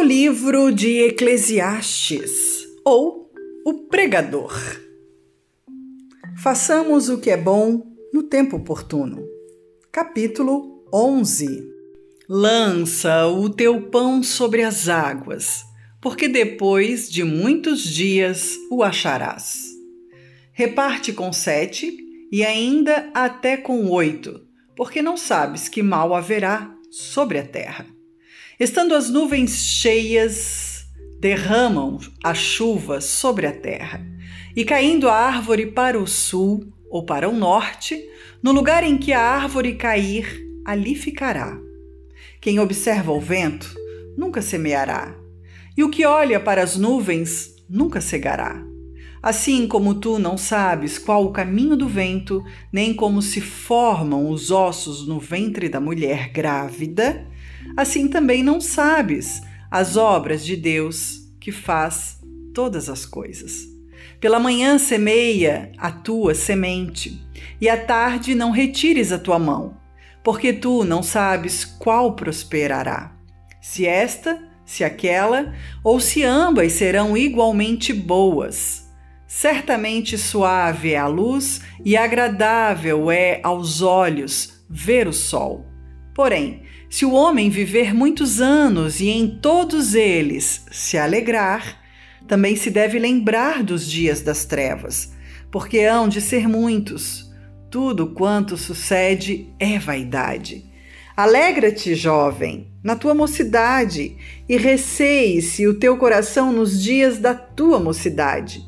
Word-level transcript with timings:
O 0.00 0.02
livro 0.02 0.72
de 0.72 1.08
Eclesiastes 1.08 2.66
ou 2.86 3.30
O 3.66 3.86
Pregador. 3.86 4.58
Façamos 6.42 7.10
o 7.10 7.18
que 7.18 7.28
é 7.28 7.36
bom 7.36 7.86
no 8.10 8.22
tempo 8.22 8.56
oportuno. 8.56 9.22
Capítulo 9.92 10.86
11. 10.90 11.46
Lança 12.26 13.26
o 13.26 13.50
teu 13.50 13.90
pão 13.90 14.22
sobre 14.22 14.62
as 14.62 14.88
águas, 14.88 15.64
porque 16.00 16.28
depois 16.28 17.10
de 17.10 17.22
muitos 17.22 17.82
dias 17.82 18.56
o 18.70 18.82
acharás. 18.82 19.66
Reparte 20.54 21.12
com 21.12 21.30
sete 21.30 21.94
e 22.32 22.42
ainda 22.42 23.10
até 23.12 23.54
com 23.54 23.90
oito, 23.90 24.40
porque 24.74 25.02
não 25.02 25.18
sabes 25.18 25.68
que 25.68 25.82
mal 25.82 26.14
haverá 26.14 26.74
sobre 26.90 27.38
a 27.38 27.46
terra. 27.46 27.99
Estando 28.60 28.94
as 28.94 29.08
nuvens 29.08 29.64
cheias, 29.64 30.84
derramam 31.18 31.98
a 32.22 32.34
chuva 32.34 33.00
sobre 33.00 33.46
a 33.46 33.52
terra, 33.52 34.06
e 34.54 34.66
caindo 34.66 35.08
a 35.08 35.14
árvore 35.14 35.68
para 35.68 35.98
o 35.98 36.06
sul 36.06 36.70
ou 36.90 37.02
para 37.02 37.26
o 37.26 37.34
norte, 37.34 37.98
no 38.42 38.52
lugar 38.52 38.84
em 38.84 38.98
que 38.98 39.14
a 39.14 39.22
árvore 39.22 39.76
cair, 39.76 40.46
ali 40.62 40.94
ficará. 40.94 41.58
Quem 42.38 42.60
observa 42.60 43.10
o 43.12 43.18
vento 43.18 43.74
nunca 44.14 44.42
semeará, 44.42 45.16
e 45.74 45.82
o 45.82 45.88
que 45.88 46.04
olha 46.04 46.38
para 46.38 46.62
as 46.62 46.76
nuvens 46.76 47.54
nunca 47.66 47.98
cegará. 47.98 48.62
Assim 49.22 49.66
como 49.66 49.94
tu 49.94 50.18
não 50.18 50.36
sabes 50.36 50.98
qual 50.98 51.24
o 51.24 51.32
caminho 51.32 51.78
do 51.78 51.88
vento, 51.88 52.44
nem 52.70 52.92
como 52.92 53.22
se 53.22 53.40
formam 53.40 54.28
os 54.28 54.50
ossos 54.50 55.08
no 55.08 55.18
ventre 55.18 55.66
da 55.66 55.80
mulher 55.80 56.28
grávida, 56.28 57.26
assim 57.76 58.08
também 58.08 58.42
não 58.42 58.60
sabes 58.60 59.42
as 59.70 59.96
obras 59.96 60.44
de 60.44 60.56
Deus 60.56 61.28
que 61.40 61.52
faz 61.52 62.18
todas 62.54 62.88
as 62.88 63.06
coisas. 63.06 63.68
Pela 64.20 64.38
manhã 64.38 64.78
semeia 64.78 65.72
a 65.78 65.90
tua 65.90 66.34
semente, 66.34 67.24
e 67.60 67.68
à 67.68 67.76
tarde 67.76 68.34
não 68.34 68.50
retires 68.50 69.12
a 69.12 69.18
tua 69.18 69.38
mão, 69.38 69.76
porque 70.22 70.52
tu 70.52 70.84
não 70.84 71.02
sabes 71.02 71.64
qual 71.64 72.14
prosperará. 72.14 73.12
Se 73.62 73.86
esta, 73.86 74.42
se 74.64 74.84
aquela, 74.84 75.54
ou 75.82 76.00
se 76.00 76.22
ambas 76.22 76.74
serão 76.74 77.16
igualmente 77.16 77.92
boas. 77.92 78.88
Certamente 79.26 80.18
suave 80.18 80.92
é 80.92 80.98
a 80.98 81.06
luz 81.06 81.62
e 81.84 81.96
agradável 81.96 83.10
é 83.10 83.40
aos 83.42 83.80
olhos 83.80 84.64
ver 84.68 85.06
o 85.08 85.12
sol. 85.12 85.69
Porém, 86.20 86.64
se 86.90 87.06
o 87.06 87.12
homem 87.12 87.48
viver 87.48 87.94
muitos 87.94 88.42
anos 88.42 89.00
e 89.00 89.08
em 89.08 89.26
todos 89.26 89.94
eles 89.94 90.66
se 90.70 90.98
alegrar, 90.98 91.80
também 92.28 92.56
se 92.56 92.70
deve 92.70 92.98
lembrar 92.98 93.62
dos 93.62 93.90
dias 93.90 94.20
das 94.20 94.44
trevas, 94.44 95.14
porque 95.50 95.78
hão 95.78 96.10
de 96.10 96.20
ser 96.20 96.46
muitos. 96.46 97.32
Tudo 97.70 98.08
quanto 98.08 98.58
sucede 98.58 99.48
é 99.58 99.78
vaidade. 99.78 100.70
Alegra-te, 101.16 101.94
jovem, 101.94 102.68
na 102.84 102.94
tua 102.94 103.14
mocidade, 103.14 104.18
e 104.46 104.58
receie-se 104.58 105.66
o 105.66 105.78
teu 105.78 105.96
coração 105.96 106.52
nos 106.52 106.82
dias 106.82 107.16
da 107.18 107.32
tua 107.32 107.80
mocidade 107.80 108.62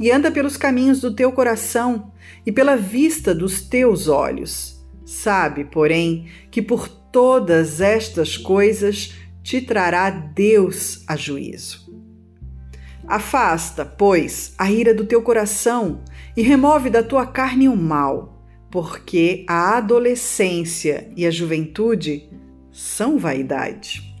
e 0.00 0.10
anda 0.10 0.32
pelos 0.32 0.56
caminhos 0.56 1.00
do 1.00 1.14
teu 1.14 1.30
coração 1.30 2.10
e 2.44 2.50
pela 2.50 2.76
vista 2.76 3.32
dos 3.32 3.62
teus 3.62 4.08
olhos. 4.08 4.77
Sabe, 5.08 5.64
porém, 5.64 6.26
que 6.50 6.60
por 6.60 6.86
todas 6.86 7.80
estas 7.80 8.36
coisas 8.36 9.14
te 9.42 9.58
trará 9.58 10.10
Deus 10.10 11.02
a 11.08 11.16
juízo. 11.16 11.90
Afasta, 13.06 13.86
pois, 13.86 14.52
a 14.58 14.70
ira 14.70 14.92
do 14.92 15.06
teu 15.06 15.22
coração 15.22 16.02
e 16.36 16.42
remove 16.42 16.90
da 16.90 17.02
tua 17.02 17.26
carne 17.26 17.70
o 17.70 17.74
mal, 17.74 18.44
porque 18.70 19.46
a 19.48 19.78
adolescência 19.78 21.10
e 21.16 21.26
a 21.26 21.30
juventude 21.30 22.28
são 22.70 23.18
vaidade. 23.18 24.14